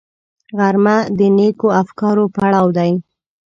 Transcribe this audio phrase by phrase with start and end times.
[0.57, 2.91] غرمه د نېکو افکارو پړاو دی